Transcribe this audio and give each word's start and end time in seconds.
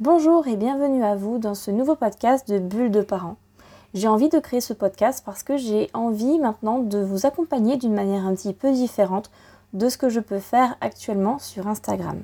Bonjour 0.00 0.46
et 0.46 0.54
bienvenue 0.54 1.02
à 1.02 1.16
vous 1.16 1.38
dans 1.38 1.56
ce 1.56 1.72
nouveau 1.72 1.96
podcast 1.96 2.48
de 2.48 2.60
Bulle 2.60 2.92
de 2.92 3.00
parents. 3.00 3.34
J'ai 3.94 4.06
envie 4.06 4.28
de 4.28 4.38
créer 4.38 4.60
ce 4.60 4.72
podcast 4.72 5.24
parce 5.26 5.42
que 5.42 5.56
j'ai 5.56 5.90
envie 5.92 6.38
maintenant 6.38 6.78
de 6.78 7.00
vous 7.00 7.26
accompagner 7.26 7.76
d'une 7.76 7.94
manière 7.94 8.24
un 8.24 8.36
petit 8.36 8.52
peu 8.52 8.70
différente 8.70 9.28
de 9.72 9.88
ce 9.88 9.98
que 9.98 10.08
je 10.08 10.20
peux 10.20 10.38
faire 10.38 10.76
actuellement 10.80 11.40
sur 11.40 11.66
Instagram. 11.66 12.20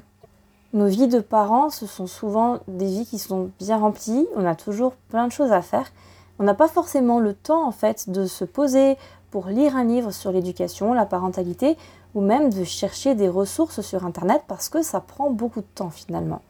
Nos 0.72 0.86
vies 0.86 1.08
de 1.08 1.18
parents, 1.18 1.68
ce 1.68 1.86
sont 1.86 2.06
souvent 2.06 2.60
des 2.68 2.86
vies 2.86 3.06
qui 3.06 3.18
sont 3.18 3.50
bien 3.58 3.78
remplies, 3.78 4.28
on 4.36 4.46
a 4.46 4.54
toujours 4.54 4.92
plein 5.08 5.26
de 5.26 5.32
choses 5.32 5.50
à 5.50 5.60
faire. 5.60 5.90
On 6.38 6.44
n'a 6.44 6.54
pas 6.54 6.68
forcément 6.68 7.18
le 7.18 7.34
temps 7.34 7.66
en 7.66 7.72
fait 7.72 8.08
de 8.08 8.26
se 8.26 8.44
poser 8.44 8.96
pour 9.32 9.48
lire 9.48 9.76
un 9.76 9.82
livre 9.82 10.12
sur 10.12 10.30
l'éducation, 10.30 10.94
la 10.94 11.06
parentalité 11.06 11.76
ou 12.14 12.20
même 12.20 12.50
de 12.50 12.62
chercher 12.62 13.16
des 13.16 13.28
ressources 13.28 13.80
sur 13.80 14.06
internet 14.06 14.44
parce 14.46 14.68
que 14.68 14.82
ça 14.82 15.00
prend 15.00 15.30
beaucoup 15.30 15.60
de 15.60 15.66
temps 15.74 15.90
finalement. 15.90 16.40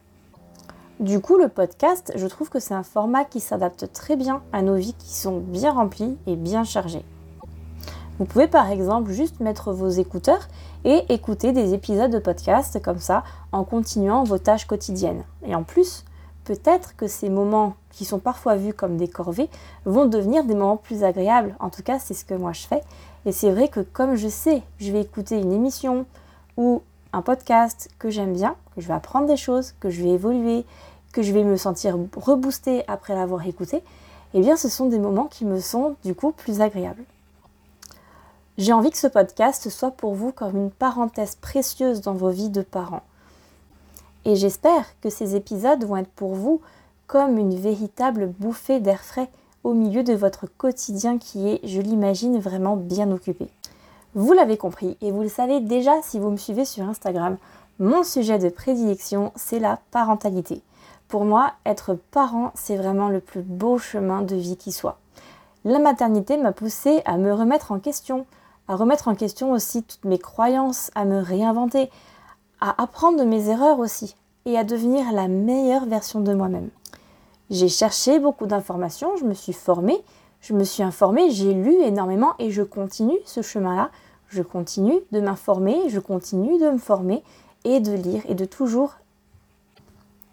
Du 1.01 1.21
coup, 1.21 1.37
le 1.37 1.49
podcast, 1.49 2.13
je 2.15 2.27
trouve 2.29 2.51
que 2.51 2.61
c'est 2.61 2.73
un 2.73 2.85
format 2.85 3.25
qui 3.25 3.41
s'adapte 3.41 3.93
très 3.93 4.15
bien 4.15 4.43
à 4.53 4.63
nos 4.63 4.77
vies 4.77 4.95
qui 4.95 5.13
sont 5.13 5.39
bien 5.39 5.73
remplies 5.73 6.17
et 6.29 6.37
bien 6.37 6.63
chargées. 6.63 7.05
Vous 8.21 8.27
pouvez 8.27 8.47
par 8.47 8.71
exemple 8.71 9.11
juste 9.11 9.41
mettre 9.41 9.73
vos 9.73 9.89
écouteurs 9.89 10.47
et 10.85 11.05
écouter 11.13 11.51
des 11.51 11.75
épisodes 11.75 12.13
de 12.13 12.21
podcast 12.21 12.81
comme 12.81 13.01
ça 13.01 13.25
en 13.51 13.65
continuant 13.65 14.23
vos 14.23 14.39
tâches 14.39 14.67
quotidiennes. 14.67 15.25
Et 15.45 15.57
en 15.57 15.65
plus, 15.65 16.05
peut-être 16.45 16.95
que 16.95 17.09
ces 17.09 17.29
moments 17.29 17.75
qui 17.91 18.05
sont 18.05 18.21
parfois 18.21 18.55
vus 18.55 18.73
comme 18.73 18.97
des 18.97 19.09
corvées 19.09 19.51
vont 19.85 20.07
devenir 20.07 20.45
des 20.45 20.55
moments 20.55 20.77
plus 20.77 21.03
agréables. 21.03 21.57
En 21.59 21.71
tout 21.71 21.83
cas, 21.83 21.99
c'est 21.99 22.15
ce 22.15 22.25
que 22.25 22.35
moi 22.35 22.53
je 22.53 22.69
fais. 22.69 22.83
Et 23.27 23.33
c'est 23.33 23.51
vrai 23.51 23.67
que 23.67 23.81
comme 23.81 24.15
je 24.15 24.29
sais, 24.29 24.63
je 24.79 24.93
vais 24.93 25.01
écouter 25.01 25.41
une 25.41 25.53
émission 25.53 26.07
ou 26.57 26.83
un 27.15 27.23
podcast 27.23 27.89
que 27.99 28.11
j'aime 28.11 28.33
bien, 28.33 28.57
que 28.75 28.81
je 28.81 28.89
vais 28.89 28.95
apprendre 28.95 29.27
des 29.27 29.37
choses, 29.37 29.75
que 29.79 29.89
je 29.89 30.03
vais 30.03 30.11
évoluer, 30.11 30.67
que 31.13 31.23
je 31.23 31.33
vais 31.33 31.45
me 31.45 31.57
sentir 31.57 31.97
reboostée 32.17 32.83
après 32.89 33.15
l'avoir 33.15 33.47
écouté, 33.47 33.83
eh 34.35 34.41
bien 34.41 34.57
ce 34.57 34.69
sont 34.69 34.87
des 34.87 34.99
moments 34.99 35.27
qui 35.27 35.45
me 35.45 35.61
sont 35.61 35.95
du 36.05 36.15
coup 36.15 36.33
plus 36.33 36.61
agréables. 36.61 37.05
J'ai 38.59 38.73
envie 38.73 38.91
que 38.91 38.99
ce 38.99 39.07
podcast 39.07 39.69
soit 39.69 39.93
pour 39.93 40.15
vous 40.15 40.33
comme 40.33 40.57
une 40.57 40.71
parenthèse 40.71 41.37
précieuse 41.37 42.01
dans 42.01 42.15
vos 42.15 42.31
vies 42.31 42.51
de 42.51 42.63
parents. 42.63 43.03
Et 44.25 44.35
j'espère 44.35 44.87
que 45.01 45.11
ces 45.11 45.37
épisodes 45.37 45.85
vont 45.85 45.97
être 45.97 46.11
pour 46.11 46.35
vous 46.35 46.61
comme 47.07 47.39
une 47.39 47.59
véritable 47.59 48.27
bouffée 48.27 48.81
d'air 48.81 49.03
frais 49.03 49.31
au 49.63 49.73
milieu 49.73 50.03
de 50.03 50.15
votre 50.15 50.47
quotidien 50.47 51.19
qui 51.19 51.49
est, 51.49 51.61
je 51.65 51.81
l'imagine, 51.81 52.39
vraiment 52.39 52.77
bien 52.77 53.11
occupé. 53.11 53.49
Vous 54.15 54.33
l'avez 54.33 54.57
compris 54.57 54.97
et 55.01 55.11
vous 55.11 55.23
le 55.23 55.29
savez 55.29 55.59
déjà 55.59 56.01
si 56.03 56.21
vous 56.21 56.31
me 56.31 56.37
suivez 56.37 56.65
sur 56.65 56.85
Instagram, 56.89 57.37
mon 57.81 58.05
sujet 58.05 58.39
de 58.39 58.49
prédilection, 58.49 59.33
c'est 59.35 59.59
la 59.59 59.81
parentalité. 59.91 60.63
Pour 61.09 61.25
moi, 61.25 61.53
être 61.67 61.99
parent, 62.13 62.53
c'est 62.55 62.77
vraiment 62.77 63.09
le 63.09 63.19
plus 63.19 63.43
beau 63.43 63.77
chemin 63.77 64.23
de 64.23 64.37
vie 64.37 64.57
qui 64.57 64.71
soit. 64.71 64.99
La 65.65 65.81
maternité 65.81 66.37
m'a 66.37 66.53
poussé 66.53 67.03
à 67.05 67.17
me 67.17 67.33
remettre 67.33 67.73
en 67.73 67.81
question, 67.81 68.25
à 68.69 68.77
remettre 68.77 69.09
en 69.09 69.17
question 69.17 69.51
aussi 69.51 69.83
toutes 69.83 70.05
mes 70.05 70.19
croyances, 70.19 70.93
à 70.95 71.05
me 71.05 71.21
réinventer, 71.21 71.91
à 72.61 72.81
apprendre 72.81 73.19
de 73.19 73.25
mes 73.25 73.49
erreurs 73.49 73.81
aussi 73.81 74.15
et 74.45 74.57
à 74.57 74.63
devenir 74.63 75.11
la 75.13 75.27
meilleure 75.27 75.87
version 75.87 76.21
de 76.21 76.33
moi-même. 76.35 76.71
J'ai 77.51 77.69
cherché 77.69 78.21
beaucoup 78.21 78.47
d'informations, 78.47 79.17
je 79.17 79.25
me 79.25 79.35
suis 79.35 79.53
formée, 79.53 80.05
je 80.41 80.53
me 80.53 80.63
suis 80.63 80.83
informée, 80.83 81.31
j'ai 81.31 81.53
lu 81.53 81.75
énormément 81.83 82.35
et 82.39 82.51
je 82.51 82.63
continue 82.63 83.19
ce 83.25 83.43
chemin-là 83.43 83.91
je 84.35 84.43
continue 84.43 85.01
de 85.13 85.21
m'informer, 85.21 85.89
je 85.89 86.01
continue 86.01 86.59
de 86.59 86.71
me 86.71 86.79
former 86.79 87.23
et 87.65 87.81
de 87.81 87.93
lire 87.93 88.23
et 88.29 88.35
de 88.35 88.45
toujours... 88.45 88.97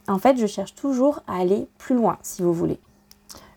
En 0.07 0.17
fait, 0.17 0.37
je 0.37 0.47
cherche 0.47 0.73
toujours 0.73 1.21
à 1.27 1.37
aller 1.37 1.67
plus 1.77 1.95
loin, 1.95 2.17
si 2.23 2.41
vous 2.41 2.53
voulez. 2.53 2.79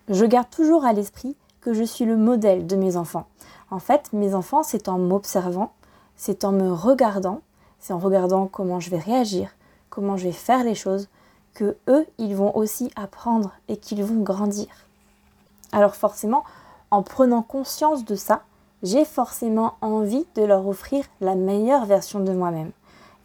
Je 0.08 0.24
garde 0.26 0.50
toujours 0.50 0.84
à 0.84 0.92
l'esprit 0.92 1.34
que 1.62 1.72
je 1.72 1.82
suis 1.82 2.04
le 2.04 2.16
modèle 2.16 2.66
de 2.66 2.76
mes 2.76 2.96
enfants. 2.96 3.26
En 3.70 3.78
fait, 3.78 4.12
mes 4.12 4.34
enfants, 4.34 4.62
c'est 4.62 4.88
en 4.88 4.98
m'observant, 4.98 5.72
c'est 6.14 6.44
en 6.44 6.52
me 6.52 6.70
regardant, 6.70 7.40
c'est 7.80 7.94
en 7.94 7.98
regardant 7.98 8.46
comment 8.46 8.78
je 8.80 8.90
vais 8.90 8.98
réagir, 8.98 9.50
comment 9.88 10.18
je 10.18 10.24
vais 10.24 10.32
faire 10.32 10.62
les 10.62 10.74
choses, 10.74 11.08
que 11.54 11.76
eux, 11.88 12.06
ils 12.18 12.36
vont 12.36 12.54
aussi 12.54 12.90
apprendre 12.96 13.52
et 13.68 13.78
qu'ils 13.78 14.04
vont 14.04 14.22
grandir. 14.22 14.68
Alors 15.72 15.96
forcément, 15.96 16.44
en 16.90 17.02
prenant 17.02 17.42
conscience 17.42 18.04
de 18.04 18.14
ça, 18.14 18.42
j'ai 18.84 19.06
forcément 19.06 19.74
envie 19.80 20.26
de 20.36 20.42
leur 20.42 20.68
offrir 20.68 21.06
la 21.22 21.34
meilleure 21.34 21.86
version 21.86 22.20
de 22.20 22.32
moi-même. 22.32 22.70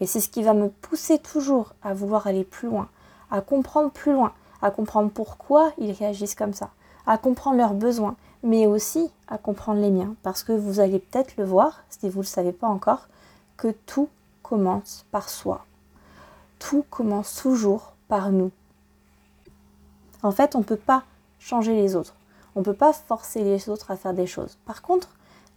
Et 0.00 0.06
c'est 0.06 0.20
ce 0.20 0.30
qui 0.30 0.42
va 0.42 0.54
me 0.54 0.70
pousser 0.70 1.18
toujours 1.18 1.74
à 1.82 1.92
vouloir 1.92 2.26
aller 2.26 2.44
plus 2.44 2.68
loin, 2.68 2.88
à 3.30 3.42
comprendre 3.42 3.90
plus 3.90 4.12
loin, 4.14 4.32
à 4.62 4.70
comprendre 4.70 5.10
pourquoi 5.10 5.72
ils 5.76 5.92
réagissent 5.92 6.34
comme 6.34 6.54
ça, 6.54 6.70
à 7.06 7.18
comprendre 7.18 7.58
leurs 7.58 7.74
besoins, 7.74 8.16
mais 8.42 8.66
aussi 8.66 9.10
à 9.28 9.36
comprendre 9.36 9.80
les 9.80 9.90
miens. 9.90 10.14
Parce 10.22 10.42
que 10.42 10.52
vous 10.52 10.80
allez 10.80 10.98
peut-être 10.98 11.36
le 11.36 11.44
voir, 11.44 11.82
si 11.90 12.08
vous 12.08 12.20
ne 12.20 12.24
le 12.24 12.28
savez 12.28 12.52
pas 12.52 12.68
encore, 12.68 13.08
que 13.58 13.68
tout 13.84 14.08
commence 14.42 15.04
par 15.10 15.28
soi. 15.28 15.66
Tout 16.58 16.86
commence 16.88 17.36
toujours 17.36 17.92
par 18.08 18.32
nous. 18.32 18.50
En 20.22 20.30
fait, 20.30 20.56
on 20.56 20.60
ne 20.60 20.64
peut 20.64 20.76
pas 20.76 21.04
changer 21.38 21.74
les 21.74 21.96
autres. 21.96 22.14
On 22.56 22.60
ne 22.60 22.64
peut 22.64 22.72
pas 22.72 22.94
forcer 22.94 23.44
les 23.44 23.68
autres 23.68 23.90
à 23.90 23.96
faire 23.96 24.14
des 24.14 24.26
choses. 24.26 24.56
Par 24.64 24.80
contre, 24.80 25.10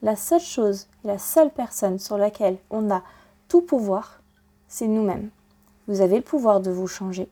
la 0.04 0.16
seule 0.16 0.42
chose 0.42 0.88
la 1.04 1.18
seule 1.18 1.50
personne 1.50 2.00
sur 2.00 2.18
laquelle 2.18 2.58
on 2.70 2.92
a 2.92 3.02
tout 3.48 3.62
pouvoir, 3.62 4.20
c'est 4.68 4.88
nous-mêmes. 4.88 5.30
Vous 5.88 6.02
avez 6.02 6.18
le 6.18 6.22
pouvoir 6.22 6.62
de 6.62 6.72
vous 6.72 6.88
changer. 6.88 7.28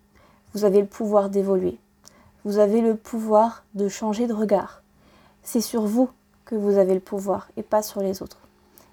Vous 0.54 0.66
avez 0.66 0.82
le 0.82 0.88
pouvoir 0.88 1.30
d'évoluer. 1.30 1.78
Vous 2.44 2.58
avez 2.58 2.82
le 2.82 2.96
pouvoir 2.96 3.64
de 3.76 3.88
changer 3.88 4.28
de 4.28 4.34
regard. 4.34 4.82
C'est 5.44 5.62
sur 5.62 5.84
vous 5.84 6.10
que 6.46 6.56
vous 6.56 6.78
avez 6.78 6.94
le 6.94 7.00
pouvoir 7.00 7.48
et 7.56 7.64
pas 7.64 7.82
sur 7.82 8.02
les 8.02 8.22
autres. 8.22 8.40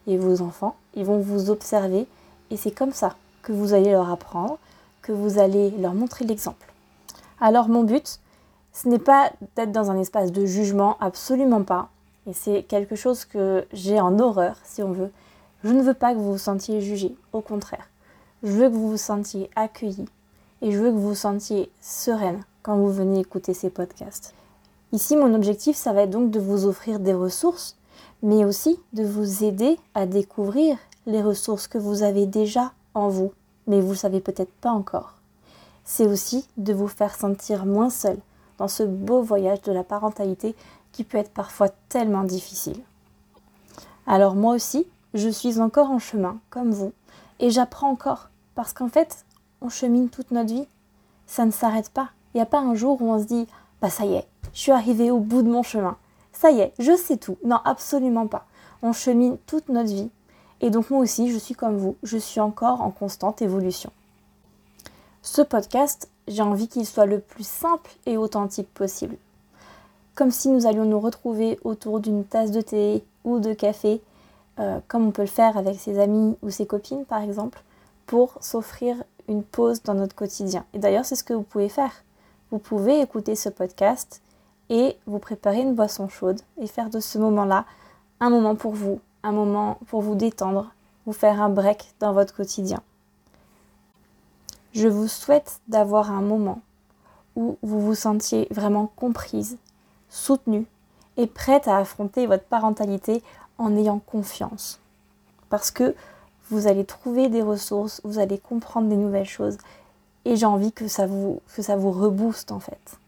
Et 0.06 0.16
vos 0.16 0.42
enfants, 0.42 0.76
ils 0.94 1.04
vont 1.04 1.18
vous 1.18 1.50
observer 1.50 2.06
et 2.50 2.56
c'est 2.56 2.70
comme 2.70 2.92
ça 2.92 3.16
que 3.42 3.52
vous 3.52 3.74
allez 3.74 3.90
leur 3.90 4.10
apprendre, 4.10 4.58
que 5.02 5.12
vous 5.12 5.38
allez 5.38 5.70
leur 5.72 5.94
montrer 5.94 6.24
l'exemple. 6.24 6.72
Alors 7.40 7.68
mon 7.68 7.82
but, 7.82 8.20
ce 8.72 8.88
n'est 8.88 8.98
pas 8.98 9.32
d'être 9.56 9.72
dans 9.72 9.90
un 9.90 9.98
espace 9.98 10.30
de 10.30 10.46
jugement, 10.46 10.96
absolument 11.00 11.62
pas. 11.62 11.90
Et 12.28 12.34
c'est 12.34 12.62
quelque 12.62 12.94
chose 12.94 13.24
que 13.24 13.66
j'ai 13.72 14.00
en 14.00 14.18
horreur, 14.18 14.56
si 14.62 14.82
on 14.82 14.92
veut. 14.92 15.10
Je 15.64 15.70
ne 15.70 15.82
veux 15.82 15.94
pas 15.94 16.12
que 16.12 16.18
vous 16.18 16.32
vous 16.32 16.38
sentiez 16.38 16.80
jugé, 16.80 17.16
au 17.32 17.40
contraire. 17.40 17.88
Je 18.42 18.52
veux 18.52 18.68
que 18.68 18.74
vous 18.74 18.90
vous 18.90 18.96
sentiez 18.98 19.50
accueilli 19.56 20.04
et 20.60 20.70
je 20.70 20.78
veux 20.78 20.90
que 20.90 20.96
vous 20.96 21.08
vous 21.08 21.14
sentiez 21.14 21.70
sereine 21.80 22.42
quand 22.62 22.76
vous 22.76 22.92
venez 22.92 23.20
écouter 23.20 23.54
ces 23.54 23.70
podcasts. 23.70 24.34
Ici, 24.92 25.16
mon 25.16 25.34
objectif, 25.34 25.76
ça 25.76 25.92
va 25.92 26.02
être 26.02 26.10
donc 26.10 26.30
de 26.30 26.38
vous 26.38 26.66
offrir 26.66 27.00
des 27.00 27.14
ressources, 27.14 27.76
mais 28.22 28.44
aussi 28.44 28.78
de 28.92 29.04
vous 29.04 29.44
aider 29.44 29.78
à 29.94 30.06
découvrir 30.06 30.76
les 31.06 31.22
ressources 31.22 31.66
que 31.66 31.78
vous 31.78 32.02
avez 32.02 32.26
déjà 32.26 32.72
en 32.94 33.08
vous, 33.08 33.32
mais 33.66 33.80
vous 33.80 33.92
ne 33.92 33.94
savez 33.94 34.20
peut-être 34.20 34.52
pas 34.60 34.70
encore. 34.70 35.14
C'est 35.84 36.06
aussi 36.06 36.46
de 36.58 36.74
vous 36.74 36.88
faire 36.88 37.14
sentir 37.14 37.64
moins 37.64 37.90
seul 37.90 38.18
dans 38.58 38.68
ce 38.68 38.82
beau 38.82 39.22
voyage 39.22 39.62
de 39.62 39.72
la 39.72 39.84
parentalité 39.84 40.54
qui 40.92 41.04
peut 41.04 41.18
être 41.18 41.32
parfois 41.32 41.68
tellement 41.88 42.24
difficile. 42.24 42.80
Alors 44.06 44.34
moi 44.34 44.54
aussi, 44.54 44.86
je 45.14 45.28
suis 45.28 45.60
encore 45.60 45.90
en 45.90 45.98
chemin, 45.98 46.38
comme 46.50 46.70
vous, 46.70 46.92
et 47.40 47.50
j'apprends 47.50 47.90
encore, 47.90 48.30
parce 48.54 48.72
qu'en 48.72 48.88
fait, 48.88 49.24
on 49.60 49.68
chemine 49.68 50.08
toute 50.08 50.30
notre 50.30 50.52
vie. 50.52 50.66
Ça 51.26 51.44
ne 51.44 51.50
s'arrête 51.50 51.90
pas. 51.90 52.10
Il 52.32 52.38
n'y 52.38 52.42
a 52.42 52.46
pas 52.46 52.60
un 52.60 52.74
jour 52.74 53.00
où 53.02 53.10
on 53.10 53.18
se 53.18 53.24
dit, 53.24 53.46
bah 53.80 53.90
ça 53.90 54.04
y 54.04 54.14
est, 54.14 54.26
je 54.52 54.60
suis 54.60 54.72
arrivé 54.72 55.10
au 55.10 55.18
bout 55.18 55.42
de 55.42 55.50
mon 55.50 55.62
chemin. 55.62 55.96
Ça 56.32 56.50
y 56.50 56.60
est, 56.60 56.72
je 56.78 56.96
sais 56.96 57.16
tout. 57.16 57.36
Non, 57.44 57.60
absolument 57.64 58.26
pas. 58.26 58.46
On 58.82 58.92
chemine 58.92 59.38
toute 59.46 59.68
notre 59.68 59.90
vie. 59.90 60.10
Et 60.60 60.70
donc 60.70 60.90
moi 60.90 61.00
aussi, 61.00 61.30
je 61.30 61.38
suis 61.38 61.54
comme 61.54 61.76
vous, 61.76 61.96
je 62.02 62.18
suis 62.18 62.40
encore 62.40 62.80
en 62.80 62.90
constante 62.90 63.42
évolution. 63.42 63.90
Ce 65.22 65.42
podcast, 65.42 66.08
j'ai 66.26 66.42
envie 66.42 66.68
qu'il 66.68 66.86
soit 66.86 67.06
le 67.06 67.20
plus 67.20 67.46
simple 67.46 67.90
et 68.06 68.16
authentique 68.16 68.72
possible 68.72 69.16
comme 70.18 70.32
si 70.32 70.48
nous 70.48 70.66
allions 70.66 70.84
nous 70.84 70.98
retrouver 70.98 71.60
autour 71.62 72.00
d'une 72.00 72.24
tasse 72.24 72.50
de 72.50 72.60
thé 72.60 73.04
ou 73.22 73.38
de 73.38 73.52
café, 73.54 74.02
euh, 74.58 74.80
comme 74.88 75.06
on 75.06 75.10
peut 75.12 75.22
le 75.22 75.28
faire 75.28 75.56
avec 75.56 75.78
ses 75.78 76.00
amis 76.00 76.36
ou 76.42 76.50
ses 76.50 76.66
copines 76.66 77.04
par 77.04 77.22
exemple, 77.22 77.62
pour 78.04 78.34
s'offrir 78.40 78.96
une 79.28 79.44
pause 79.44 79.80
dans 79.84 79.94
notre 79.94 80.16
quotidien. 80.16 80.64
Et 80.74 80.80
d'ailleurs, 80.80 81.04
c'est 81.04 81.14
ce 81.14 81.22
que 81.22 81.34
vous 81.34 81.44
pouvez 81.44 81.68
faire. 81.68 82.02
Vous 82.50 82.58
pouvez 82.58 83.00
écouter 83.00 83.36
ce 83.36 83.48
podcast 83.48 84.20
et 84.70 84.96
vous 85.06 85.20
préparer 85.20 85.60
une 85.60 85.76
boisson 85.76 86.08
chaude 86.08 86.40
et 86.60 86.66
faire 86.66 86.90
de 86.90 86.98
ce 86.98 87.18
moment-là 87.18 87.64
un 88.18 88.30
moment 88.30 88.56
pour 88.56 88.72
vous, 88.72 88.98
un 89.22 89.30
moment 89.30 89.78
pour 89.86 90.02
vous 90.02 90.16
détendre, 90.16 90.72
vous 91.06 91.12
faire 91.12 91.40
un 91.40 91.48
break 91.48 91.92
dans 92.00 92.12
votre 92.12 92.34
quotidien. 92.34 92.82
Je 94.72 94.88
vous 94.88 95.06
souhaite 95.06 95.60
d'avoir 95.68 96.10
un 96.10 96.22
moment 96.22 96.60
où 97.36 97.56
vous 97.62 97.80
vous 97.80 97.94
sentiez 97.94 98.48
vraiment 98.50 98.90
comprise, 98.96 99.58
soutenue 100.08 100.66
et 101.16 101.26
prête 101.26 101.68
à 101.68 101.78
affronter 101.78 102.26
votre 102.26 102.44
parentalité 102.44 103.22
en 103.58 103.76
ayant 103.76 103.98
confiance. 103.98 104.80
Parce 105.50 105.70
que 105.70 105.94
vous 106.50 106.66
allez 106.66 106.84
trouver 106.84 107.28
des 107.28 107.42
ressources, 107.42 108.00
vous 108.04 108.18
allez 108.18 108.38
comprendre 108.38 108.88
des 108.88 108.96
nouvelles 108.96 109.26
choses 109.26 109.58
et 110.24 110.36
j'ai 110.36 110.46
envie 110.46 110.72
que 110.72 110.88
ça 110.88 111.06
vous, 111.06 111.40
que 111.54 111.62
rebooste 111.72 112.52
en 112.52 112.60
fait. 112.60 112.98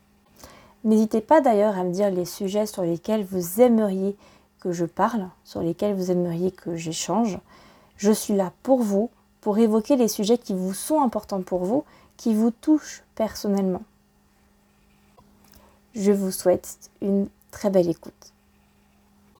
N'hésitez 0.84 1.20
pas 1.20 1.40
d'ailleurs 1.40 1.78
à 1.78 1.84
me 1.84 1.92
dire 1.92 2.10
les 2.10 2.24
sujets 2.24 2.66
sur 2.66 2.82
lesquels 2.82 3.24
vous 3.24 3.60
aimeriez 3.60 4.16
que 4.60 4.72
je 4.72 4.84
parle, 4.84 5.28
sur 5.44 5.60
lesquels 5.60 5.94
vous 5.94 6.10
aimeriez 6.10 6.50
que 6.50 6.76
j'échange. 6.76 7.38
Je 7.96 8.12
suis 8.12 8.34
là 8.34 8.52
pour 8.62 8.82
vous, 8.82 9.10
pour 9.40 9.58
évoquer 9.58 9.96
les 9.96 10.08
sujets 10.08 10.38
qui 10.38 10.54
vous 10.54 10.74
sont 10.74 11.02
importants 11.02 11.42
pour 11.42 11.64
vous, 11.64 11.84
qui 12.16 12.34
vous 12.34 12.50
touchent 12.50 13.02
personnellement. 13.14 13.82
Je 15.94 16.12
vous 16.12 16.30
souhaite 16.30 16.78
une 17.02 17.28
très 17.50 17.68
belle 17.68 17.88
écoute. 17.88 18.32